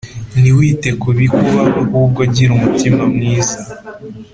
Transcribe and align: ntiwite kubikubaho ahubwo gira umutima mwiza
ntiwite 0.39 0.89
kubikubaho 1.01 1.79
ahubwo 2.05 2.21
gira 2.33 2.51
umutima 2.57 3.01
mwiza 3.13 3.57